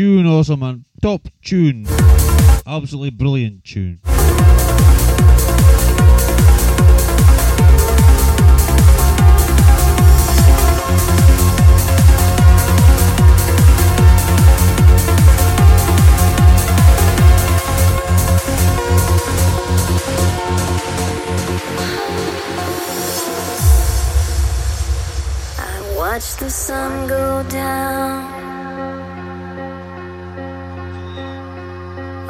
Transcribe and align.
June 0.00 0.58
man. 0.58 0.86
top 1.02 1.28
tune. 1.42 1.86
Absolutely 2.66 3.10
brilliant 3.10 3.64
tune. 3.64 4.00
Watch 25.94 26.36
the 26.36 26.48
sun 26.48 27.06
go 27.06 27.42
down 27.50 28.39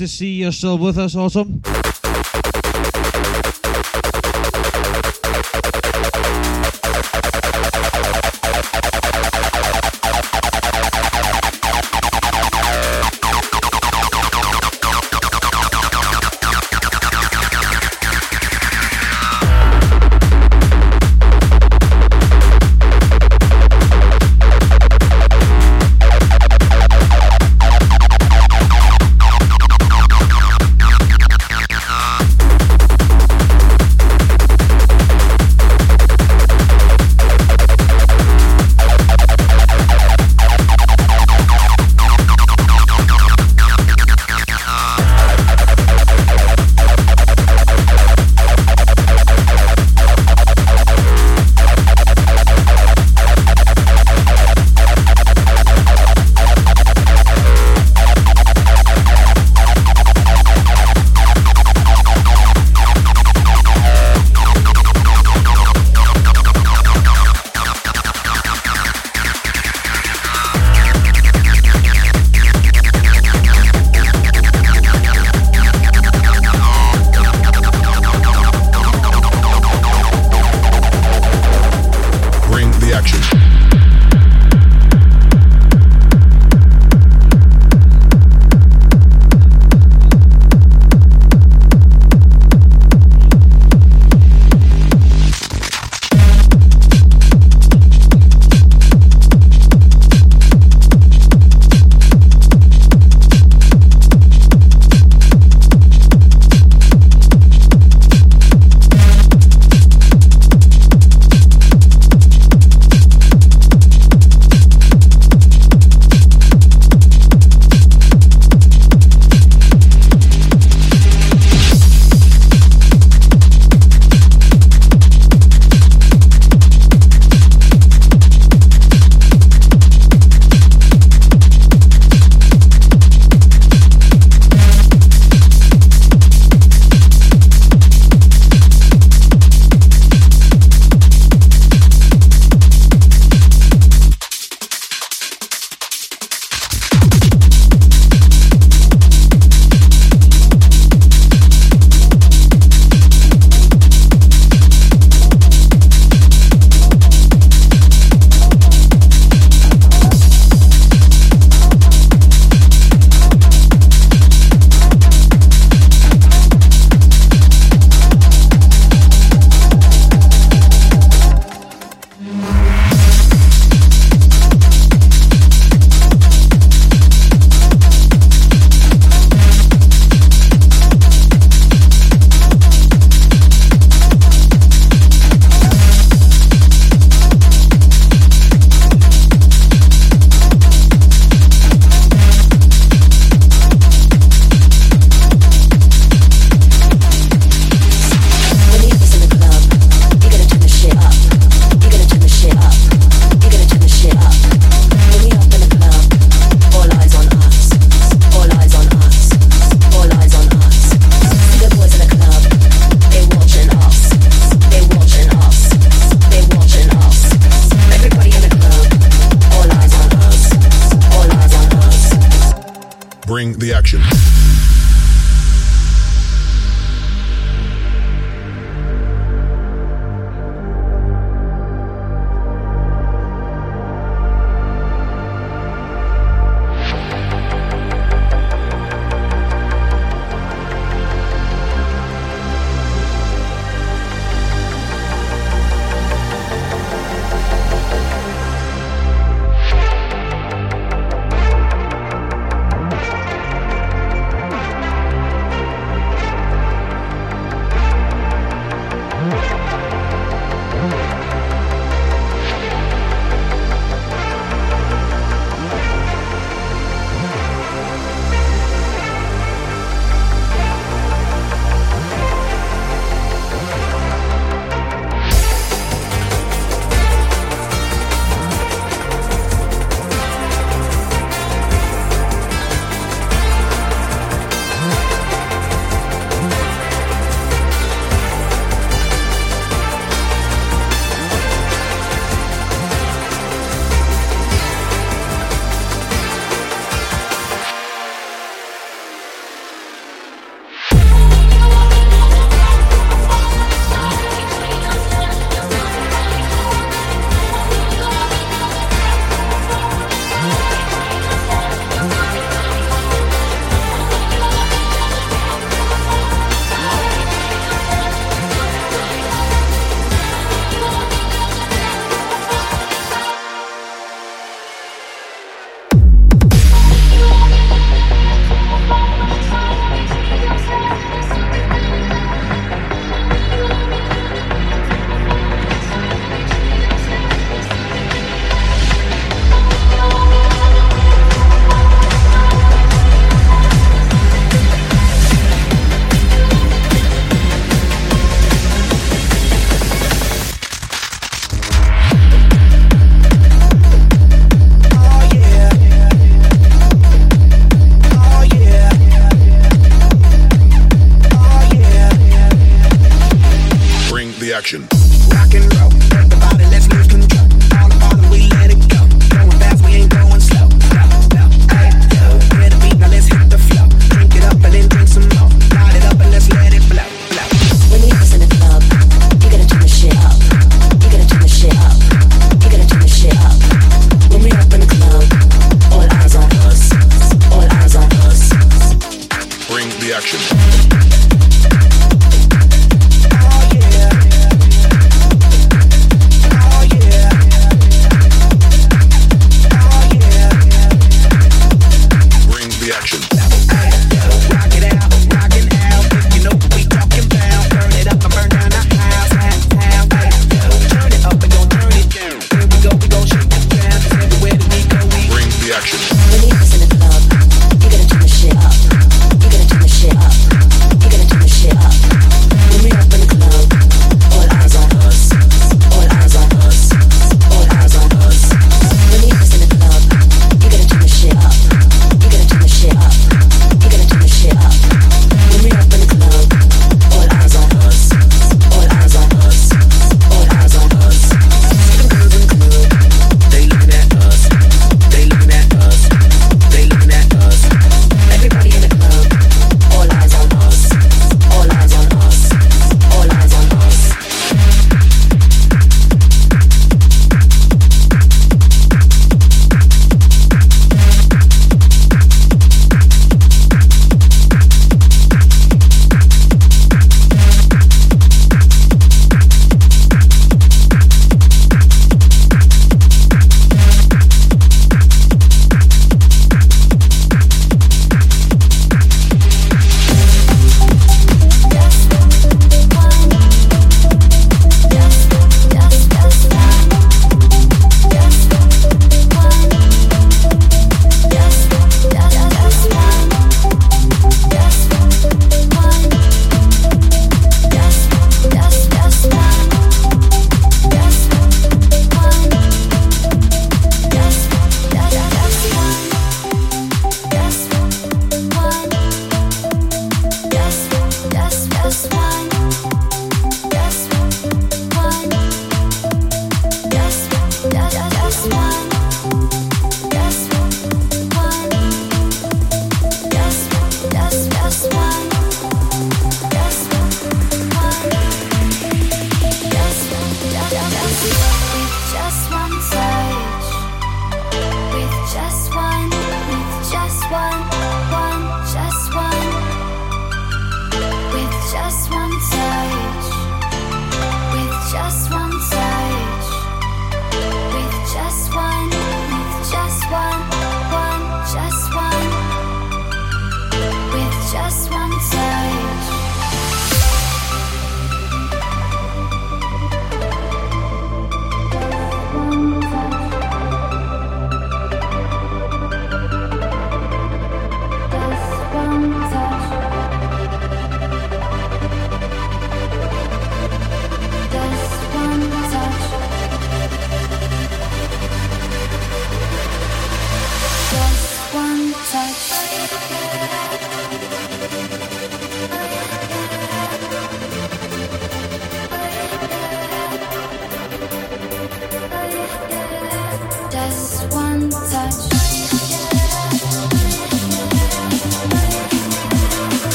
to 0.00 0.08
see 0.08 0.28
you're 0.28 0.50
still 0.50 0.78
with 0.78 0.96
us, 0.96 1.14
Autumn. 1.14 1.60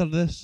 After 0.00 0.16
this. 0.16 0.39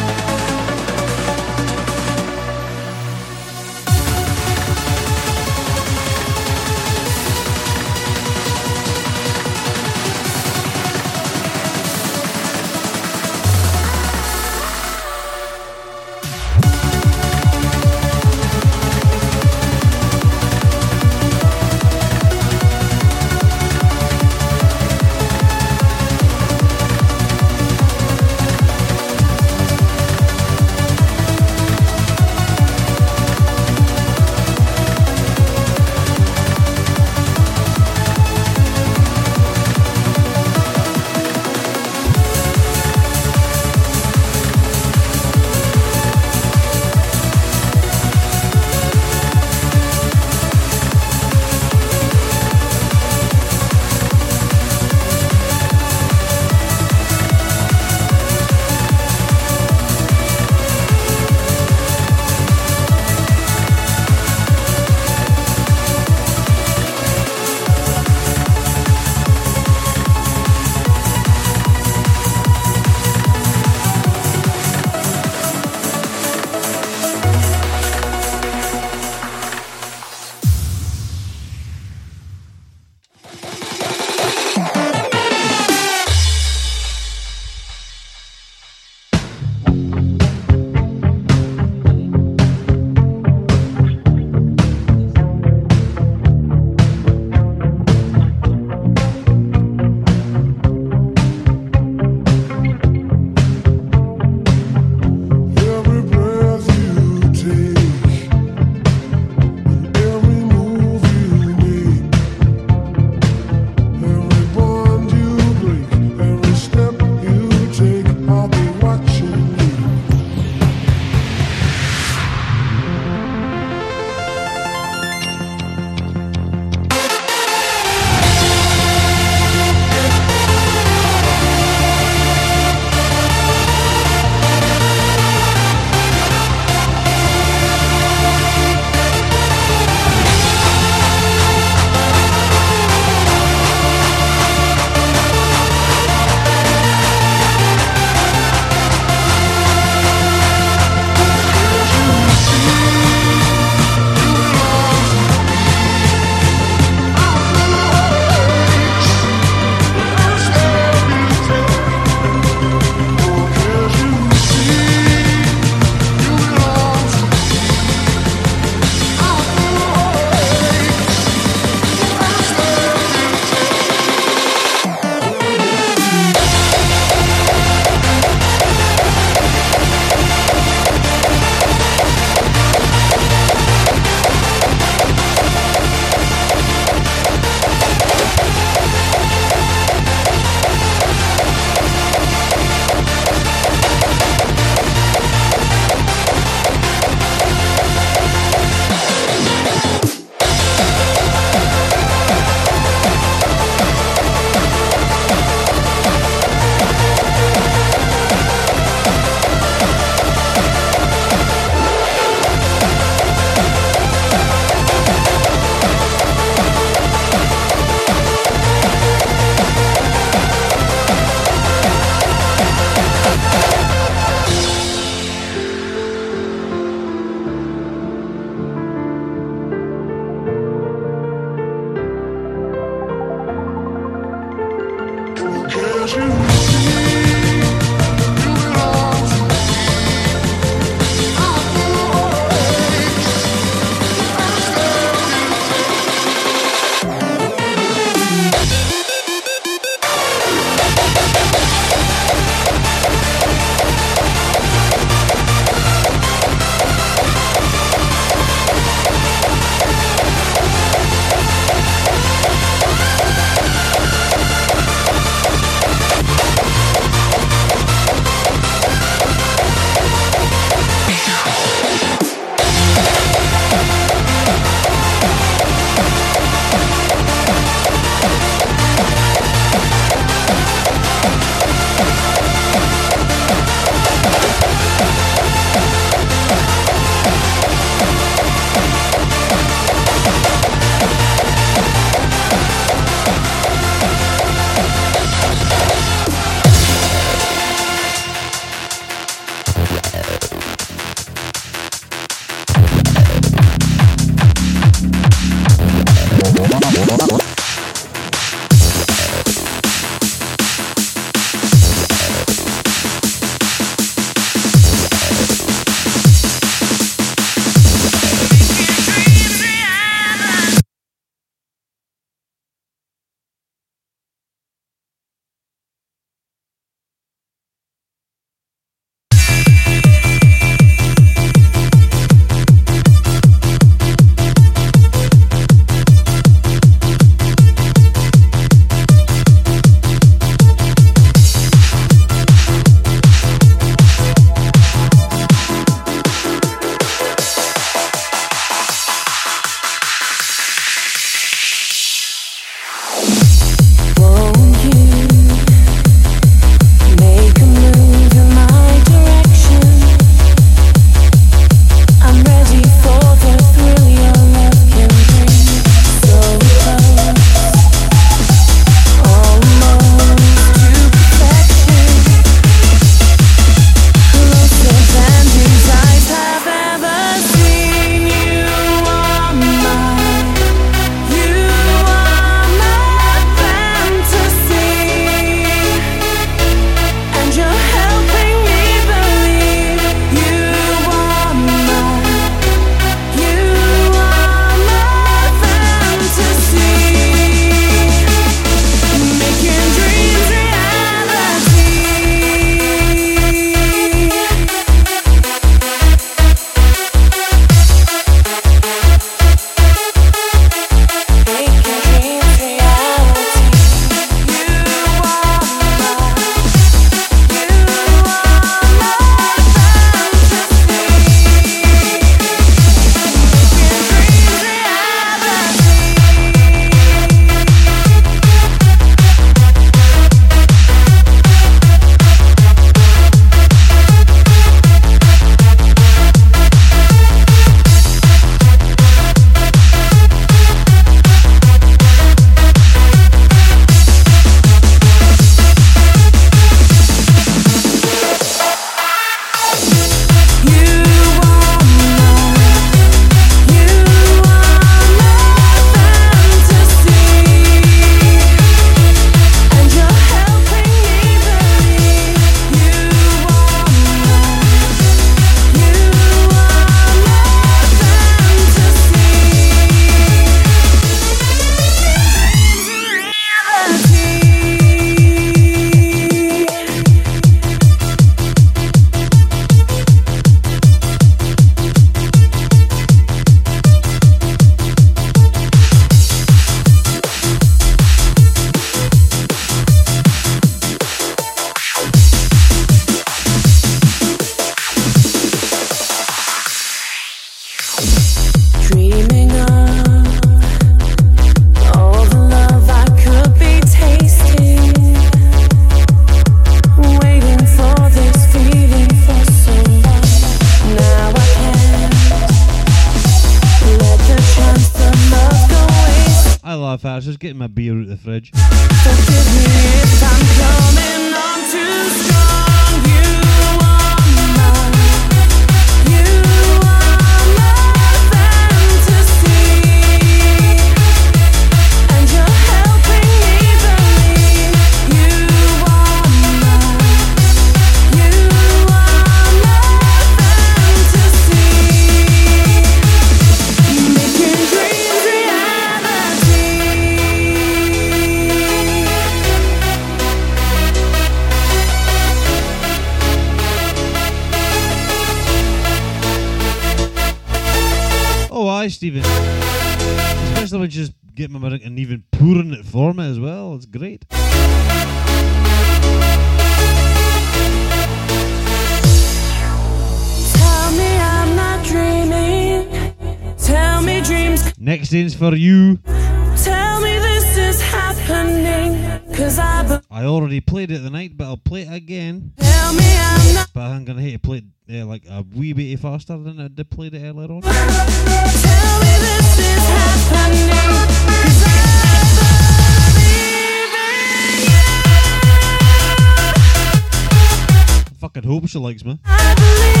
hope 598.51 598.67
she 598.67 598.79
likes 598.79 599.05
me. 599.05 600.00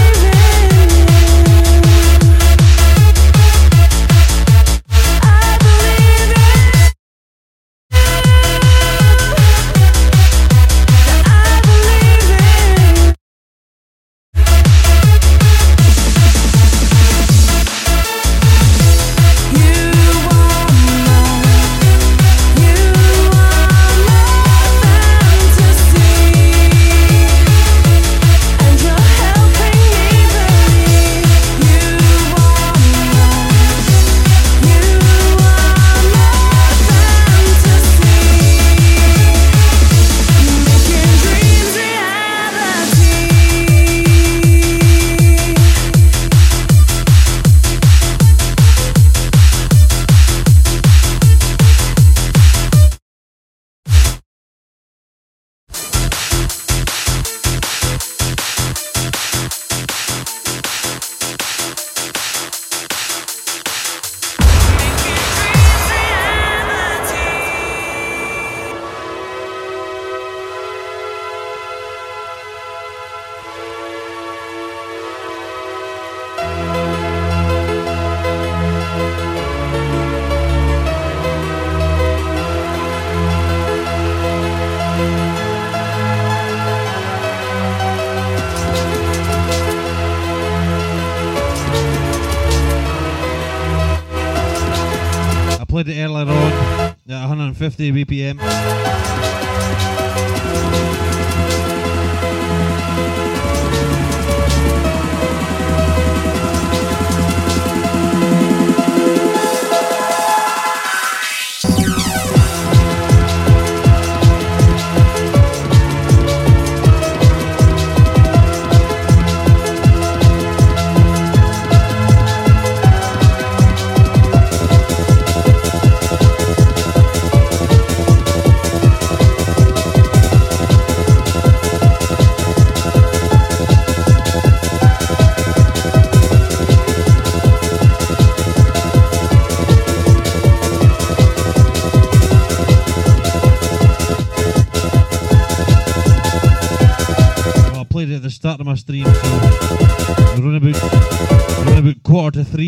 50 97.61 97.91
BPM. 97.91 98.50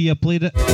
we 0.04 0.10
uh, 0.10 0.16
played 0.16 0.44
it. 0.44 0.73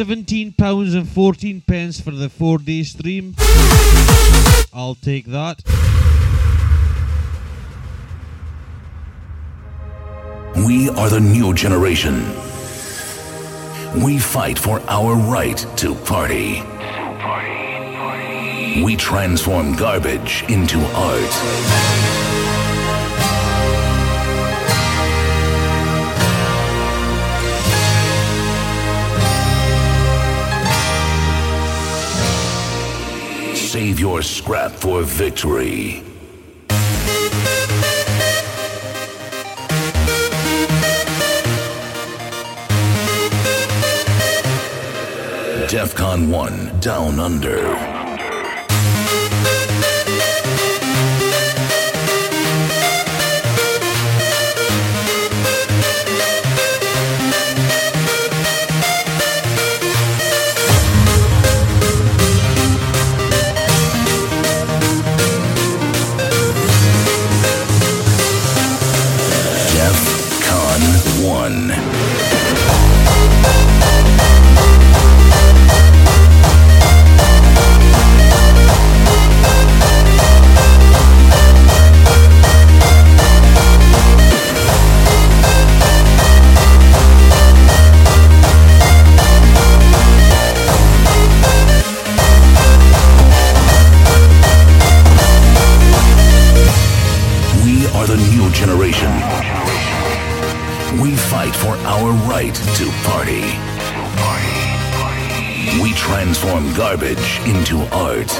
Seventeen 0.00 0.54
pounds 0.54 0.94
and 0.94 1.06
fourteen 1.06 1.60
pence 1.60 2.00
for 2.00 2.10
the 2.10 2.30
four 2.30 2.56
day 2.56 2.84
stream. 2.84 3.34
I'll 4.72 4.94
take 4.94 5.26
that. 5.26 5.60
We 10.56 10.88
are 10.88 11.10
the 11.10 11.20
new 11.20 11.52
generation. 11.52 12.14
We 14.02 14.18
fight 14.18 14.58
for 14.58 14.80
our 14.88 15.16
right 15.16 15.58
to 15.76 15.94
party. 15.94 16.62
party, 16.62 17.94
party. 17.94 18.82
We 18.82 18.96
transform 18.96 19.76
garbage 19.76 20.44
into 20.48 20.78
art. 20.94 22.19
Save 33.70 34.00
your 34.00 34.20
scrap 34.20 34.72
for 34.72 35.02
victory. 35.04 36.02
DEFCON 45.68 46.30
1 46.30 46.80
Down 46.80 47.20
Under. 47.20 47.99
For 102.10 102.16
our 102.16 102.30
right 102.30 102.54
to 102.54 102.90
party. 103.04 103.44
We 105.82 105.92
transform 105.94 106.72
garbage 106.74 107.40
into 107.46 107.78
art. 107.92 108.30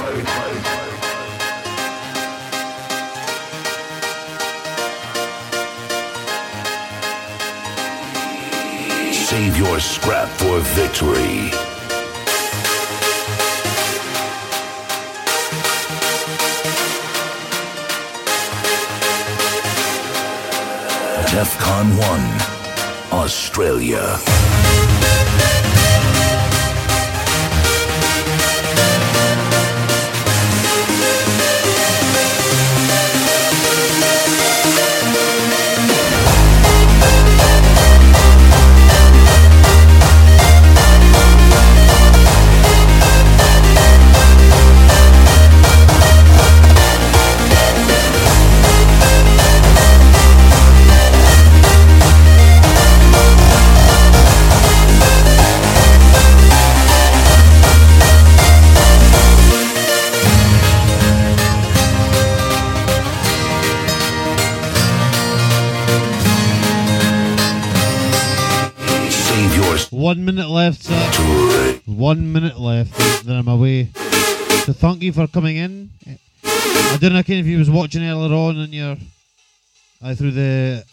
Save 9.14 9.56
your 9.56 9.78
scrap 9.80 10.28
for 10.28 10.60
victory. 10.60 11.50
DEFCON 21.30 21.96
1, 21.96 22.59
Australia. 23.12 24.20
one 72.10 72.32
minute 72.32 72.58
left, 72.58 73.24
then 73.24 73.36
I'm 73.36 73.46
away. 73.46 73.84
So 74.64 74.72
thank 74.72 75.00
you 75.00 75.12
for 75.12 75.28
coming 75.28 75.58
in. 75.58 75.90
I 76.44 76.98
don't 77.00 77.12
know 77.12 77.20
if 77.20 77.28
you 77.28 77.56
was 77.56 77.70
watching 77.70 78.02
earlier 78.02 78.34
on 78.34 78.56
in 78.56 78.72
your, 78.72 78.96
I 80.02 80.16
through 80.16 80.32
the 80.32 80.84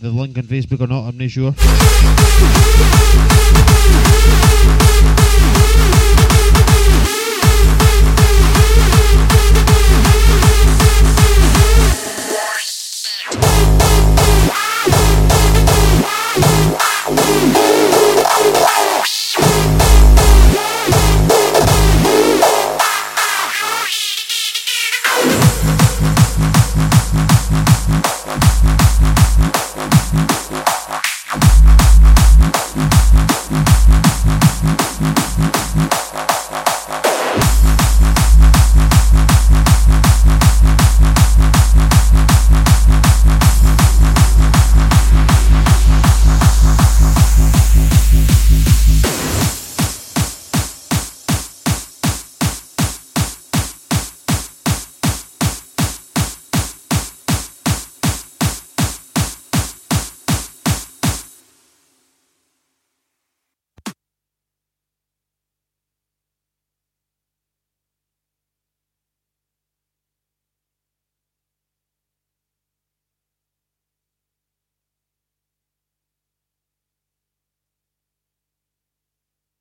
the 0.00 0.08
link 0.08 0.38
on 0.38 0.44
Facebook 0.44 0.80
or 0.80 0.86
not. 0.86 1.08
I'm 1.08 1.18
not 1.18 1.28
sure. 1.28 1.52